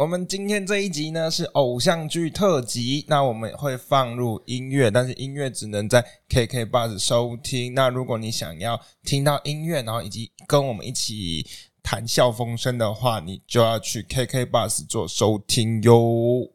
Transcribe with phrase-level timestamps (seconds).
[0.00, 7.74] 我们今天这一集呢是偶像剧特辑，那我们会放入音乐，但是音乐只能在 KK Bus 收听。
[7.74, 11.46] 那如果你想要听到音乐，然后以及跟我们一起
[11.82, 16.48] 谈笑风生的话，你就要去 KK Bus 做收听哟。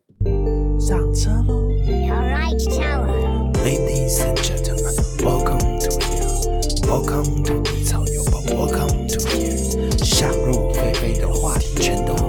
[0.79, 6.31] 上车喽 Alright, Tower.，Ladies and gentlemen, welcome to here,
[6.87, 10.03] welcome to 低草有宝，welcome to here。
[10.03, 12.24] 想入非非的话题全都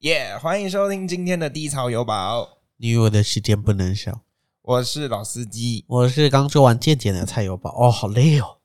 [0.00, 4.20] 耶、欢迎收听今天的低潮有宝，你我的时间不能少？
[4.62, 8.58] 我是老司机，我是刚做完健检的菜油宝，哦，好累哦，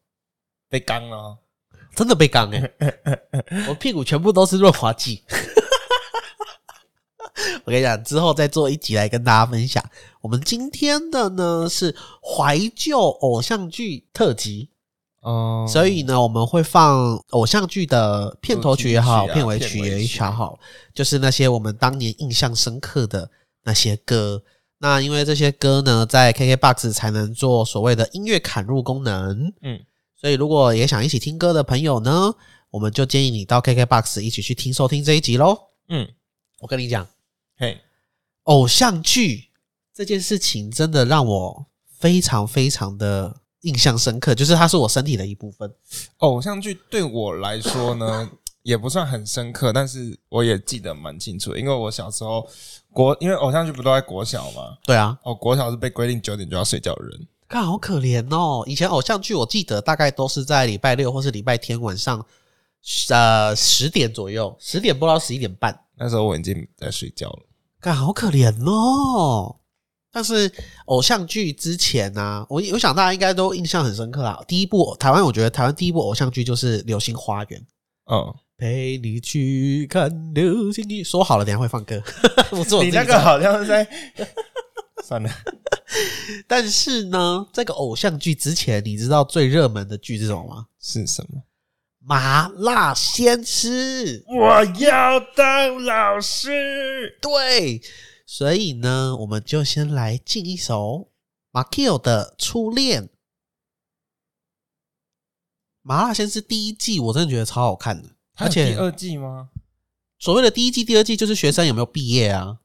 [0.68, 1.38] 被刚了哦。
[1.96, 2.72] 真的被刚哎、
[3.70, 5.23] 我屁股全部都是润滑剂。
[7.66, 9.84] 我跟你讲，之后再做一集来跟大家分享。
[10.22, 14.70] 我们今天的呢是怀旧偶像剧特辑，
[15.22, 15.66] 哦。
[15.68, 20.59] 所以呢，我们会放偶像剧的片头曲也好，片尾曲也好，
[20.94, 23.30] 就是那些我们当年印象深刻的
[23.64, 24.44] 那些歌。
[24.81, 29.78] 那因为这些歌呢，在 KKBOX 才能做所谓的音乐砍入功能，嗯，
[30.16, 32.34] 所以如果也想一起听歌的朋友呢，
[32.70, 35.58] 我们就建议你到 KKBOX 一起去听收听这一集喽。
[35.90, 36.08] 嗯，
[36.59, 37.06] 我跟你讲，
[37.58, 37.81] 嘿，
[38.44, 39.50] 偶像剧
[39.94, 41.66] 这件事情真的让我
[41.97, 45.72] 非常非常的印象深刻，就是它是我身体的一部分。
[46.18, 48.30] 偶像剧对我来说呢，
[48.64, 52.48] 也不算很深刻，但是我也记得蛮清楚，因为我小时候
[52.92, 58.64] 国，因为偶像剧不都在国小吗，对啊，哦，国小是被规定九点就要睡觉的人，看好可怜哦！
[58.68, 62.26] 以前偶像剧我记得大概都是在礼拜六或是礼拜天晚上，
[63.10, 67.40] 呃十点左右，十点播到十一点半，那时候我已经在睡觉了。
[67.82, 69.56] 看好可怜哦。
[70.12, 70.52] 但是
[70.86, 74.40] 偶像剧之前呢、我我想大家应该都印象很深刻啊。
[74.48, 77.60] 第一部台湾，我觉得台湾第一部偶像剧就是《流星花园》。
[78.12, 82.02] 嗯，陪你去看流星雨，说好了，等一下会放歌，
[82.82, 83.88] 你那个好像是在，
[85.06, 85.30] 算了，
[86.48, 90.66] 但是呢，这个偶像剧之前，你知道最热门的剧是什么吗？
[90.81, 91.44] 是什么？
[92.02, 94.24] 麻辣鲜师。
[94.28, 97.16] 我要当老师。
[97.22, 97.80] 对，
[98.31, 101.09] 所以呢，我们就先来进一首
[101.51, 103.06] Makio 的《初恋》。
[105.81, 109.50] 麻辣鲜师第一季我真的觉得超好看的，而且第二季吗？
[110.19, 112.59] 所谓的第一季、第二季就是学生有没有毕业啊？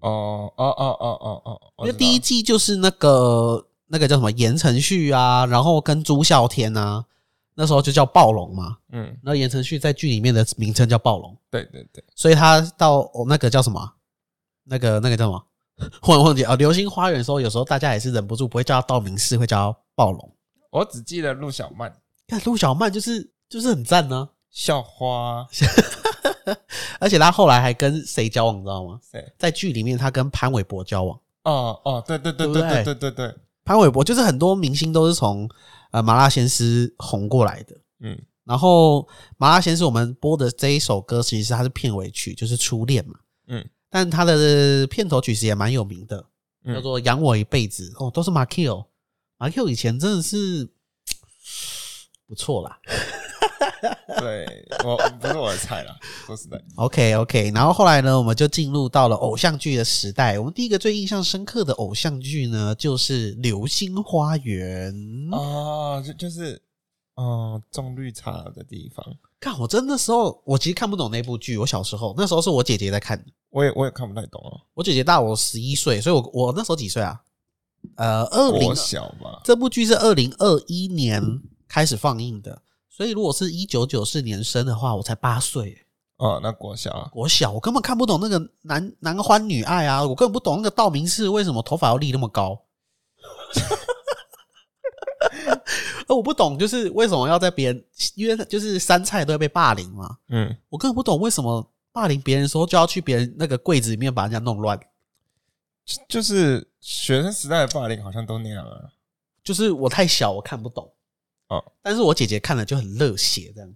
[0.00, 7.06] 哦哦哦哦哦哦，因为第一季就是那个那个叫什么言承旭啊，然后跟朱孝天啊，
[7.54, 8.78] 那时候就叫暴龙嘛。
[8.90, 13.94] 嗯，那言承旭在剧里面的名称叫暴龙，对对对，所以他到哦那个叫什么啊，
[14.68, 15.44] 那个那个叫什么，
[16.02, 16.54] 忽然忘记啊。
[16.56, 20.32] 流星花园的时候，有时候大家也是忍不住不会叫他道明寺，会叫他暴龙。
[20.70, 21.92] 我只记得陆小曼、
[22.26, 25.46] 看陆小曼就是就是很赞呢、校花，
[27.00, 29.00] 而且他后来还跟谁交往，你知道吗？
[29.10, 29.32] 谁？
[29.38, 31.18] 在剧里面他跟潘玮柏交往。
[31.44, 35.48] 哦哦，对对对对对不对对对对对，潘玮柏就是很多明星都是从
[35.92, 37.76] 呃麻辣鲜师红过来的。
[38.00, 39.06] 嗯然后
[39.36, 43.18] 麻辣鲜师我们播的这一首歌，其实它是片尾曲，就是《初恋》嘛。
[43.48, 46.26] 嗯但他的片头曲其实也蛮有名的，
[46.64, 48.84] 嗯叫做《养我一辈子》哦，都是马 Q。
[49.38, 50.68] 马 Q 以前真的是
[52.26, 52.78] 不错啦。
[54.18, 60.36] 对我不是我的菜啦， 说实在，OK OK，然后后来呢，我们就进入到了偶像剧的时代。
[60.38, 64.92] 我们第一个最印象深刻的偶像剧呢，就是《流星花园》。
[65.36, 66.60] 哦，就就是，
[67.14, 69.04] 哦，种绿茶的地方，
[69.38, 71.56] 看，我真的时候我其实看不懂那部剧。
[71.56, 77.20] 我小时候那时候是我姐姐在看的，我也我也看不太懂啊，我姐姐大我十一岁，所以我我那时候几岁啊？
[77.96, 81.22] 呃，二零国小吧，这部剧是二零二一年
[81.68, 92.60] 开始放映的，所以如果是一九九四年生的话，我才八岁，哦，那国小啊，国小，我根本看不懂那个男男欢女爱啊，我根本不懂那个道明寺为什么头发要立那么高。
[96.08, 104.78] 呃我不懂，就是为什么要在别人，因为就是山菜都会被霸凌嘛，嗯，我根本不懂为什么霸凌别人的时候就要去别人那个柜子里面把人家弄乱。
[105.84, 108.92] 就就是学生时代的霸凌好像都那样啊，
[109.42, 110.88] 就是我太小，我看不懂。
[111.48, 113.74] 哦，但是我姐姐看了就很热血，这样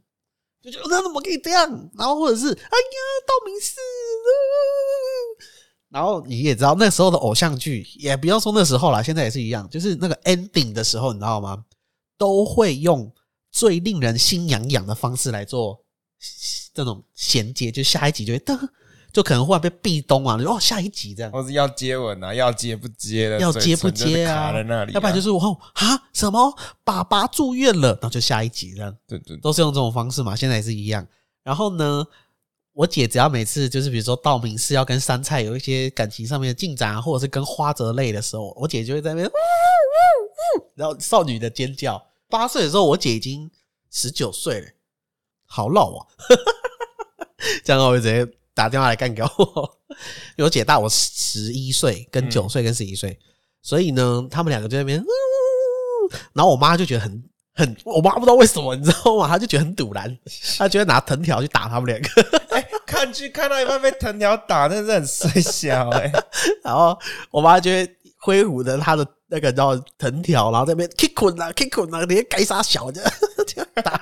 [0.63, 1.69] 就觉得那怎么可以这样？
[1.99, 3.75] 然后或者是哎呀，道明寺。
[3.81, 5.47] 呃
[5.89, 11.65] 然后你也知道那时候的偶像剧，也不要说那时候啦，现在也是一样，就是那个 ending 的时候，你知道吗？
[12.17, 13.13] 都会用
[13.51, 15.81] 最令人心痒痒的方式来做
[16.75, 18.59] 这种衔接，就下一集就会噔
[19.13, 26.55] 就可能忽然被壁咚啊，哦下一集这样，或是要接吻啊，要接不接的，要接不接啊卡在那里啊，要不然就是我后啊什么？
[26.83, 29.41] 爸爸住院了，然后就下一集这样，对对对。
[29.41, 31.07] 都是用这种方式嘛，现在也是一样。
[31.43, 32.07] 然后呢，
[32.73, 42.03] 我姐只要每次就是比如说道明寺要跟杉菜有一些感情上面的进展啊，或者是跟花泽类的时候，我姐就会在那边呜呜呜，然后少女的尖叫。
[42.31, 43.51] 八岁的时候，我姐已经
[43.91, 44.67] 十九岁了，
[45.54, 46.06] 好老 啊！
[47.62, 49.78] 这样我就直接打电话来干掉我。
[50.37, 53.19] 因为我姐大我十一岁，跟九岁跟十一岁，
[53.60, 55.04] 所以呢，他们两个就在那边，
[56.32, 57.22] 然后我妈就觉得很
[57.54, 59.28] 很，我妈不知道为什么，你知道吗？
[59.28, 60.19] 她就觉得很堵然，
[60.56, 62.38] 她觉得拿藤条去打他们两个。
[62.49, 66.10] 哎，看剧看到一半被藤条打，那是很衰小哎。
[66.64, 66.99] 然后
[67.31, 73.02] 我妈就会挥舞着她的那个叫藤条，然后在那边 kick 滚啊 kick 滚啊，连该杀小的
[73.46, 74.00] 这样打。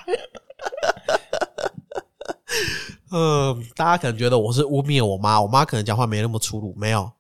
[3.11, 7.11] 嗯， 大家可能觉得我是污蔑我妈，我妈可能讲话没那么粗鲁，没有，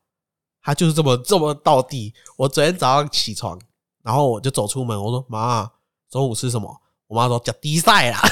[0.63, 2.15] 她就是这么这么到地。
[2.37, 3.59] 我昨天早上起床，
[4.03, 5.71] 然后我就走出门，我说妈，
[6.11, 6.81] 中午吃什么？
[7.07, 8.21] 我妈说叫低赛啦。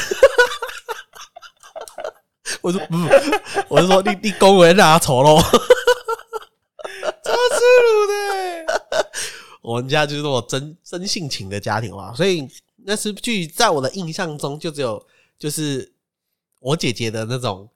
[2.62, 3.08] 我说嗯，
[3.68, 5.40] 我就说你你公文啊丑陋。
[7.22, 9.10] 超粗鲁的，
[9.60, 12.48] 我们家就是那种真真性情的家庭嘛，所以
[12.84, 15.04] 那部剧在我的印象中就只有
[15.38, 15.92] 就是
[16.60, 17.69] 我姐姐的那种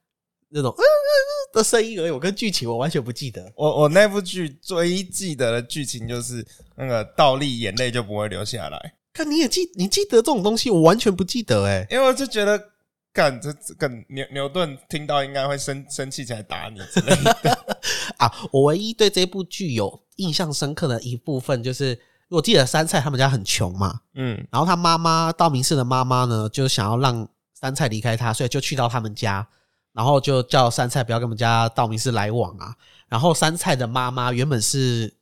[0.48, 3.52] 那种嗯嗯嗯的声音而已，我跟剧情我完全不记得。
[3.56, 6.46] 我我那部剧最记得的剧情就是
[6.76, 12.68] 那个倒立，眼泪就不会流下来，看你也记你记得这种东西，我完全不记得哎、因为我就觉得。
[13.14, 17.58] 干这这个牛牛顿听到应该会生生气起来打你之类的。
[18.16, 22.00] 啊，我唯一对这部剧有印象深刻的一部分就是，
[22.30, 27.28] 我记得杉菜他们家很穷嘛，嗯然后他妈妈道明寺的妈妈呢，就想要让
[27.62, 29.46] 杉菜离开他，所以就去到他们家，
[29.92, 32.74] 然后就叫杉菜不要跟我们家道明寺来往啊。
[33.08, 35.14] 然后杉菜的妈妈原本是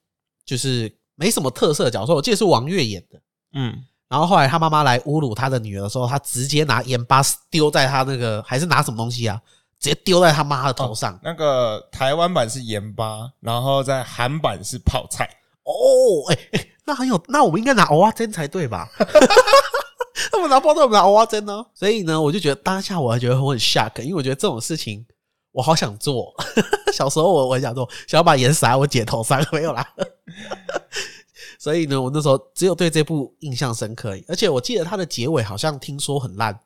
[0.47, 3.21] 就是没什么特色的角色，我记得是王月演的。
[3.53, 7.21] 嗯，然后后来他妈妈来侮辱他的女儿的时候，他直接拿盐巴
[7.51, 9.39] 丢在他那个还是拿什么东西啊？
[9.79, 11.19] 直接丢在他妈的头上。
[11.23, 15.29] 那个台湾版是盐巴，然后在韩版是泡菜。
[15.65, 18.89] 哦，哎、哎、那很有，那我们应该拿蚵仔煎才对吧？
[20.49, 21.67] 拿包装，我们拿蚵仔煎呢。
[21.75, 25.05] 所以呢，我就觉得当下我还觉得我很 shock， 因为我觉得这种事情
[25.53, 26.33] 我好想做。
[26.93, 29.87] 小时候我我很想做，想要把盐撒在我姐头上，没有啦。
[31.59, 36.59] 所以呢，我那时候只有对这部印象深刻而已，而且我记得它的结尾好像听说很烂，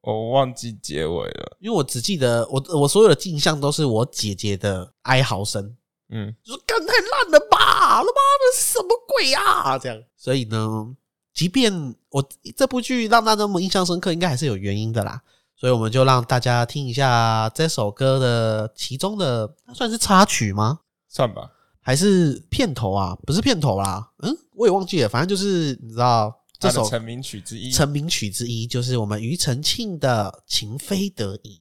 [0.00, 1.56] 我忘记结尾了。
[1.60, 5.76] 因为我只记得我我所有的印象都是我姐姐的哀嚎声，
[6.08, 7.58] 嗯，就说干太烂了吧，
[7.98, 9.78] 他妈的什么鬼啊？
[9.78, 10.86] 这样，所以呢，
[11.32, 15.22] 即便我这部剧让大家那么印象深刻，应该还是有原因的啦。
[15.56, 20.80] 所以我们就让大家听一下这首歌的其中的，算是插曲吗？
[21.08, 21.50] 算吧。
[21.82, 23.16] 还是片头啊？
[23.26, 25.08] 不是片头啦，嗯，我也忘记了。
[25.08, 27.70] 反正就是你知道这首成名曲之一。
[27.70, 31.56] 成名曲之一，就是我们庾澄庆的《情非得已》。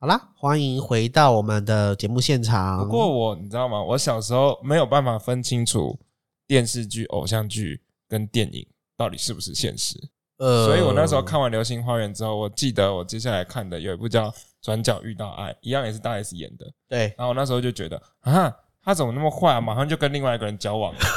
[0.00, 2.78] 好啦，欢迎回到我们的节目现场。
[2.84, 3.82] 不过我你知道吗？
[3.82, 5.98] 我小时候没有办法分清楚
[6.48, 8.66] 电视剧、偶像剧跟电影
[8.96, 9.96] 到底是不是现实，
[10.38, 14.30] 呃所以我那时候看完《流星花园》之后，我记得我接下来看的有一部叫
[14.60, 16.66] 《转角遇到爱》，一样也是大 S 演的。
[16.88, 18.52] 对，然后我那时候就觉得啊，
[18.82, 19.60] 他怎么那么坏啊？
[19.60, 20.98] 马上就跟另外一个人交往了。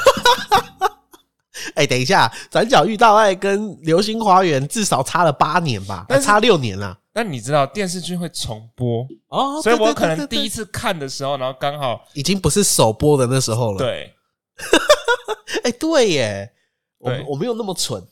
[1.74, 6.98] 哎、等一下，转角遇到爱跟流星花园至少差了八年吧，但差六年啦。
[7.14, 14.14] 但你知道电视剧会重播，哦所以我可能第一次次看的时候，然后刚好已经不是首播的那时候了。，对，
[15.64, 16.52] 哎、对耶，
[16.98, 18.02] 我我没有那么蠢，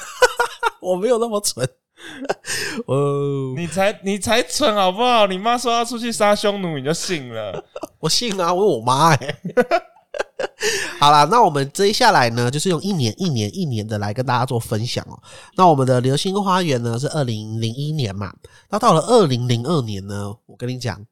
[0.80, 1.68] 我没有那么蠢。
[2.86, 5.26] 哦，你才你才蠢好不好？
[5.26, 7.64] 你妈说要出去杀匈奴，你就信了。
[7.98, 9.36] 我信啊，我有我妈哎、
[11.00, 15.18] 好啦，那我们接下来呢，就是用一年一年一年的来跟大家做分享哦。
[15.56, 18.32] 那我们的《流星花园》呢是二零零一年嘛，
[18.70, 21.04] 那到了二零零二年呢，我跟你讲，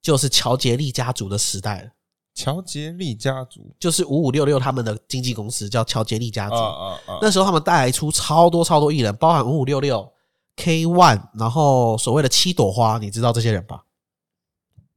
[0.00, 1.90] 就是乔杰利家族的时代了，
[2.36, 6.54] 乔杰利家族，就是五五六六他们的经纪公司叫乔杰利家族。
[6.54, 7.18] 啊啊啊！
[7.22, 10.06] 那时候他们带来出超多超多艺人，包含五五六六、
[10.54, 13.82] K One，然后所谓的七朵花，你知道这些人吧？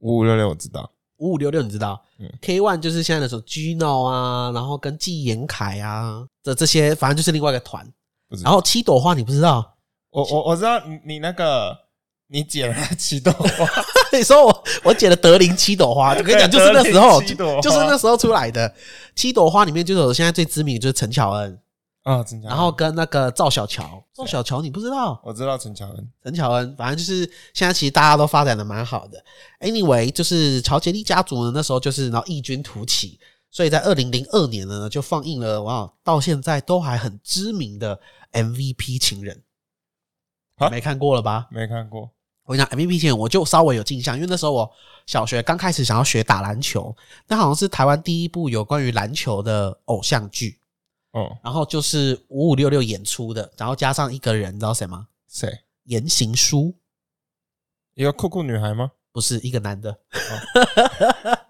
[0.00, 7.90] 五五六六我知道，五五六六你知道、嗯 k One 就是现在的什么 Gino 啊，然后跟纪言凯啊的这些，反正就是另外一个团。
[8.42, 9.76] 然后七朵花你不知道？
[10.10, 11.76] 我我我知道你你那个
[12.28, 13.82] 你姐了七朵花，
[14.18, 17.60] 你说我我姐的德林七朵花， 我跟你讲，就是那时候，德林七朵花。
[17.60, 18.72] 就是那时候出来的
[19.14, 21.60] 七朵花里面就有现在最知名的就是陈乔恩，
[22.02, 25.20] 啊，陈乔恩，然后跟那个赵小乔，赵小乔你不知道？
[25.24, 27.24] 我知道陈乔恩，陈乔恩，反正就是
[27.54, 29.22] 现在其实大家都发展的蛮好的。
[29.60, 38.00] Anyway，就是乔杰利家族呢，那时候就是然后异军突起，所以在二零零二年呢就放映了哇，到现在都还很知名的
[38.32, 39.42] MVP 情人，
[40.56, 40.68] 啊？
[40.68, 41.46] 没看过了吧？
[41.50, 42.10] 没看过。
[42.50, 44.68] 我跟你讲 MVP 情人，我就稍微有印象，因为那时候我
[45.06, 46.92] 小学刚开始想要学打篮球，
[47.28, 50.58] 那好像是台湾第一部有关于篮球的偶像剧，
[51.12, 55.06] 哦，然后就是五五六六演出的，然后加上一个人，你知道谁吗？
[55.28, 55.60] 谁？
[55.84, 56.74] 言行书。
[57.94, 58.90] 一个酷酷女孩吗？
[59.12, 59.96] 不是一个男的。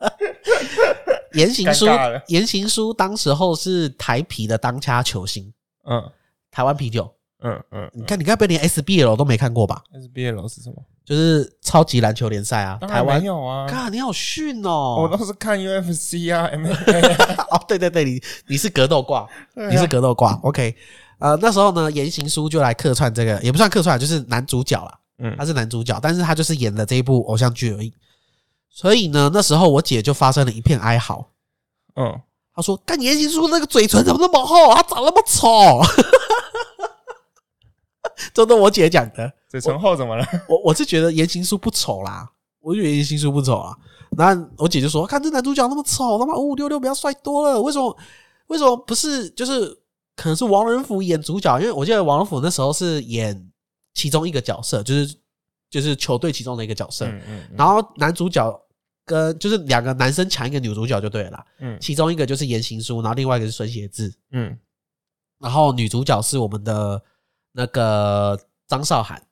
[1.33, 1.87] 言行书
[2.26, 5.50] 言行书当时候是台啤的当家球星，
[5.88, 6.12] 嗯
[6.50, 7.11] 台湾啤酒。
[7.42, 7.90] 嗯嗯。
[7.94, 10.76] 你看，你该不会连 SBL 都没看过吧？SBL 是什么？
[11.04, 13.26] 就是超级篮球联赛啊，当然台湾没。
[13.26, 15.16] 有啊，看，你好逊哦我哦！
[15.18, 17.47] 都是看 UFC 啊， MMA 啊。
[17.50, 20.32] 哦，对对对，你你是格斗挂，对啊你是格斗挂。
[20.42, 20.75] OK，
[21.18, 24.97] 呃，那时候呢，言行书就来客串这个，也不算客串，就是男主角啦。
[25.23, 27.92] 嗯他是男主角，但是他就是演的这一部偶像剧而已。
[28.70, 31.26] 所以呢，那时候我姐就发生了一片哀嚎。
[31.97, 32.20] 嗯，
[32.54, 34.73] 她说：“干言行书那个嘴唇怎么那么厚？
[34.75, 35.82] 他长那么丑。”
[38.33, 39.33] 真的，我姐讲的。
[39.49, 40.25] 嘴唇厚怎么了？
[40.49, 43.77] 我我是觉得言行书不丑啦，我觉得言行书不丑啊。
[44.17, 47.97] 然后我姐就说：“看这男主角那么丑，他妈五五六六比他帅多了，为什么？
[48.49, 49.31] 为什么不是？
[49.31, 49.69] 就是
[50.17, 53.50] 可能是王仁甫演主角，因为我记得王仁甫那时候是演
[53.95, 55.17] 其中一个角色，就是
[55.71, 57.07] 就是球队其中的一个角色。
[57.07, 58.61] 嗯嗯然后男主角
[59.05, 61.47] 跟就是两个男生抢一个女主角就对了啦。
[61.61, 64.59] 嗯其中一个就是言行书，然后另外一个是孙协志，嗯
[65.39, 67.00] 然后女主角是我们的
[67.52, 69.23] 那个张韶涵，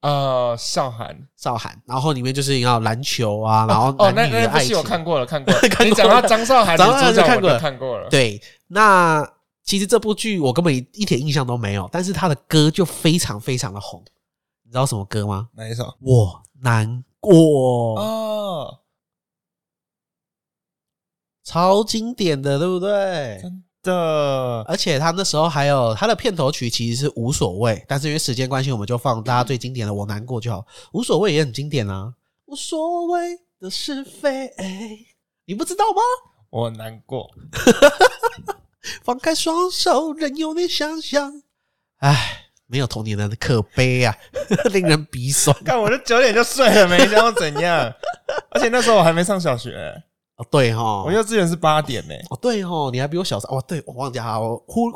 [0.00, 1.28] 呃，韶涵。
[1.36, 4.50] 韶涵，然后里面就是要篮球啊，然后哦，那男女的爱情。
[4.52, 5.60] 那部戏我看过了，看过了。
[5.68, 9.26] 看过了你讲到张韶涵张韶涵就就看过了看过了。，对，那
[9.62, 14.02] 其实这部剧我根本一点印象都没有，但是他的歌就非常非常的红，
[14.64, 15.48] 你知道什么歌吗？
[15.54, 15.94] 哪一首？
[16.00, 18.78] 我难过，哦，
[21.44, 23.38] 超经典的，对不对？
[23.42, 24.62] 真的。
[24.68, 30.66] 而且他那时候还有他的片头曲其实是无所谓，但是因为时间关系，我们就放大家最经典的《我难过》就好。
[30.92, 32.12] 无所谓也很经典啊，
[32.46, 34.50] 无所谓的是非，
[35.44, 36.00] 你不知道吗？
[36.50, 37.30] 我难过。
[39.04, 41.42] 放开双手，任由你想象。
[41.98, 44.16] 唉，没有童年的可悲啊，
[44.72, 45.56] 令人鼻酸。
[45.64, 47.92] 看，我这九点就睡了，没想要怎样。
[48.50, 50.02] 而且那时候我还没上小学，
[50.40, 52.14] 哦，对哈，我幼稚园是八点呢。
[52.30, 54.90] 哦对哈，你还比我小三哦，对我忘记哈，我忽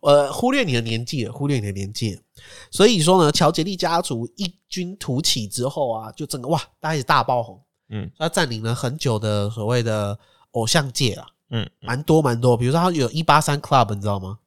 [0.00, 2.22] 呃忽略你的年纪了，忽略你的年纪了。
[2.70, 10.18] 所以说呢，乔杰利家族异军突起之后啊，就整个哇，大开始大爆红，嗯他占领了很久的所谓的
[10.52, 12.56] 偶像界啊，嗯，蛮多蛮多。
[12.56, 14.38] 比如说他有一八三 Club，你知道吗？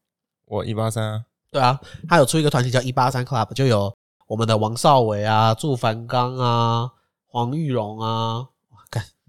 [0.46, 1.26] 我一八三啊。
[1.52, 1.80] 对啊，
[2.10, 3.94] 他有出一个团体叫一八三 Club，就有
[4.26, 6.90] 我们的王少伟啊、祝凡刚啊、
[7.28, 8.48] 黄玉荣啊，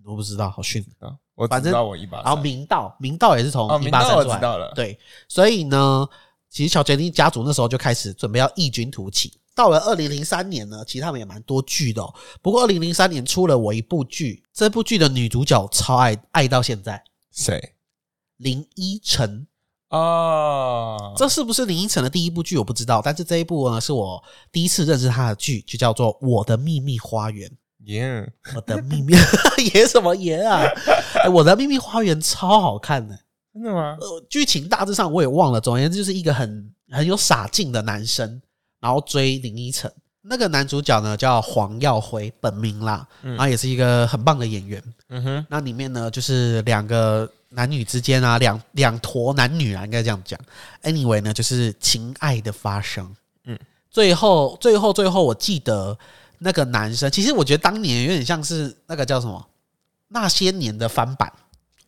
[0.04, 0.84] 我不知道，好逊。
[1.00, 2.40] 啊我反正我一把然后。
[2.40, 6.06] 明道，明道也是从哦，一明道我八三出来知道了。，对，所以呢，
[6.50, 9.32] 其实小杰尼家族那时候就开始准备要异军突起。
[9.54, 12.14] 到了二零零三年呢，其实他们也蛮多剧的、哦。
[12.40, 17.74] 不过二零零三年出了我一部剧，这部剧的女主角超爱爱到现在，谁？
[18.36, 19.46] 林依晨。
[19.88, 27.48] 哦，这是不是林依晨的第一部剧我不知道，但是这一部呢是我第一次认识她的剧，就叫做《我的秘密花园》。
[27.84, 29.14] 耶，我的秘密
[29.74, 30.62] 演什么演啊？
[31.24, 33.18] 哎，我的秘密花园超好看的。
[33.52, 33.96] 真的吗？
[34.00, 38.40] 呃，剧情大致上我也忘了，总而言之就是一个很很有傻劲的男生，
[38.80, 39.92] 然后追林依晨。
[40.24, 44.82] 那个男主角呢叫黄耀辉，本名啦，嗯然后也是一个很棒的演员。
[45.08, 50.38] 嗯哼，那里面呢，就是两个男女之间啊，两两坨男女啊，应该这样讲。
[50.84, 53.14] Anyway 呢，就是情爱的发生。
[53.44, 53.58] 嗯，
[53.90, 55.98] 最后最后最后，我记得
[56.42, 59.48] 那个男生，其实我觉得当年有点像是那个叫什么
[60.08, 61.32] 那些年的翻版。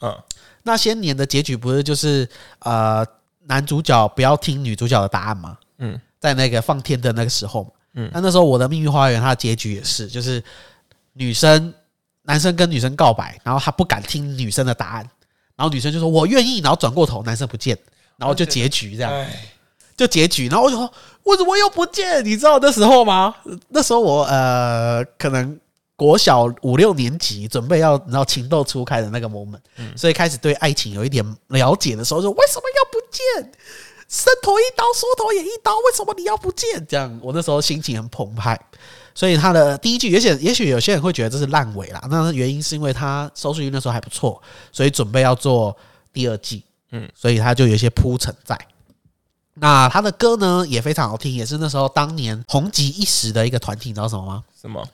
[0.00, 0.16] 嗯。
[0.62, 2.28] 那些年的结局不是就是
[2.61, 3.04] 呃
[3.46, 5.58] 男主角不要听女主角的答案吗？
[5.78, 6.00] 嗯。
[6.18, 8.11] 在那个放天的那个时候，嗯。
[8.12, 10.42] 那那时候我的秘密花园它的结局也是，就是
[11.12, 11.75] 女生
[12.23, 15.11] 男生跟女生告白，然后他不敢听女生的答案，
[15.56, 17.76] 然后女生就说我愿意，然后转过头男生不见，
[18.16, 19.46] 然后就结局这样，哎，
[19.96, 20.92] 就结局，然后我就说
[21.24, 22.24] 为什么又不见？
[22.24, 23.34] 你知道那时候吗？
[23.68, 25.58] 那时候我呃可能。
[25.96, 29.60] 国小五六年级，准备要然后情窦初开的那个 moment，、
[29.96, 33.52] 所以开始对爱情有一点了解的时候，说为什么要不见？
[34.08, 36.84] 伸头一刀，缩头也一刀，为什么你要不见？
[36.88, 38.60] 这样，我那时候心情很澎湃。
[39.14, 45.74] 所以他的第一句，也许也许有些人会觉得这是烂尾啦，那原因是因为他收视率那时候还不错，所以准备要做
[46.12, 48.58] 第二季，嗯所以他就有一些铺陈在。
[49.54, 54.87] 那他的歌呢也非常好听，也是那时候当年红极一时的一个团体，你知道什么吗什么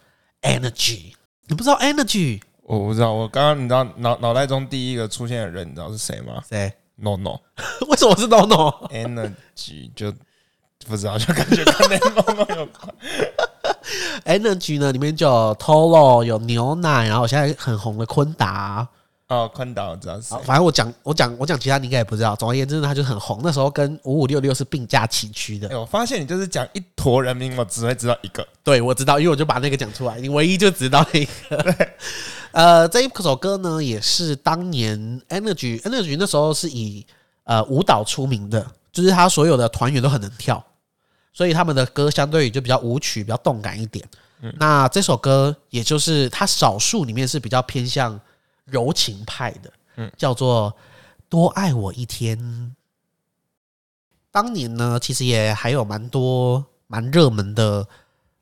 [0.43, 1.13] ？？Energy，
[1.47, 7.41] 你不知道 Energy 我不知道，我刚刚你知道脑脑袋中第一个出现的人，你知道是谁吗谁？？No No
[7.89, 10.13] 为什么是 No No？Energy 就
[10.87, 12.95] 不知道，就感觉跟那 No No 有关。
[14.25, 18.87] Energy 呢，里面就有 Tolo，有牛奶，然后现在很红的昆达。
[19.31, 20.43] 哦，宽岛我知道是谁好，。
[20.43, 22.35] 反正我讲我讲我讲其他你应该也不知道。
[22.35, 25.77] 总而言之呢，他就很红，那时候跟五五六六是并驾齐驱的哎、。
[25.77, 28.47] 我发现你就是讲一坨人名，我只会知道一个。
[28.65, 31.89] 对，我知道，因为我就把那个讲出来，你唯一就知道那个。
[32.51, 37.07] 呃，这一首歌呢，也是当年 Energy Energy 那时候是以
[37.45, 40.61] 呃舞蹈出名的，就是他所有的团员都很能跳，
[41.33, 44.05] 所以他们的歌相对于就比较舞曲、比较动感一点。
[44.59, 48.19] 那这首歌也就是他少数里面是比较偏向
[48.71, 50.71] 柔情派的，嗯叫做
[51.29, 52.39] 《多爱我一天》。
[54.31, 57.87] 当年呢，其实也还有蛮多蛮热门的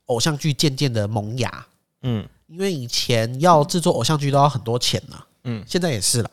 [0.06, 1.66] 偶像剧渐渐的萌芽，
[2.02, 6.30] 嗯因为以前要制作偶像剧都要很多钱呢、嗯，现在也是了。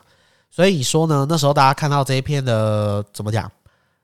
[0.50, 3.52] 所以说呢，那时候大家看到这一片的怎么讲，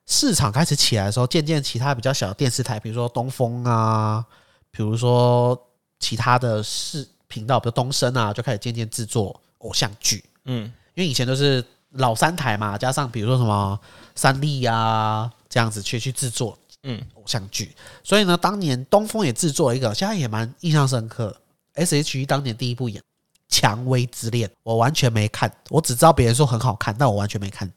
[0.05, 4.25] 市场开始起来的时候，渐渐其他比较小的电视台，比如说东风啊，
[4.71, 5.57] 比如说
[5.99, 10.23] 其他的视频道，比如东升啊，就开始渐渐制作偶像剧。
[10.45, 13.79] 嗯因为以前都是老三台嘛，加上比如说什么
[14.13, 21.35] 三立啊这样子去去制作嗯，偶像剧，所以呢，当年东风也制作了一个，现在也蛮印象深刻。
[21.75, 22.99] S.H.E 当年第一部演
[23.47, 27.71] 《蔷薇之恋》，我完全没看，我只知道别人说很好看，但我完全没看。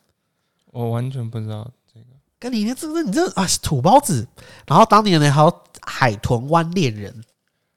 [0.72, 2.06] 我完全不知道这个。
[2.38, 4.26] 跟你这个你这啊土包子。
[4.66, 5.48] 然后当年呢还有
[5.82, 7.12] 《海豚湾恋人》，《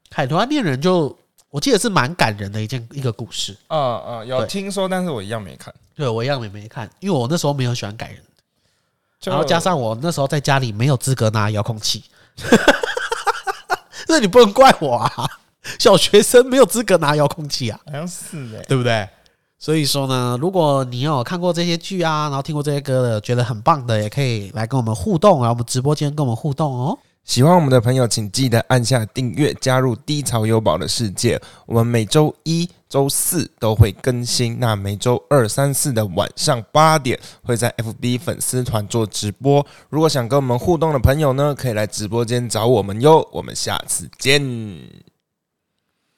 [0.10, 1.10] 海豚湾恋人就》
[1.50, 3.58] 我记得是蛮感人的一件一个故事。
[3.68, 5.74] 啊啊，有对听说，但是我一样没看。
[5.96, 8.22] 对我一样也没看，因为我那时候没有喜欢感人。
[9.20, 12.04] 就然后加上我那时候在家里没有资格拿遥控器，
[14.08, 15.27] 那你不能怪我啊！
[15.80, 19.10] 小学生没有资格拿遥控器啊，好像是哎、对不对？
[19.58, 27.00] 所以说呢，如果你有看过这些剧啊，然后听过这些歌的，觉得很棒的，也可以来跟我们互动，来我们直播间跟我们互动哦。
[27.27, 31.39] 喜欢我们的朋友，请记得按下订阅，加入低潮有宝的世界。
[31.65, 39.63] 我们每周一、周四都会更新，那每周二、三、四的晚上八点会在 FB 粉丝团做直播。
[39.89, 43.28] 如果想跟我们互动的朋友呢，可以来直播间找我们哟。
[43.34, 44.41] 我们下次见。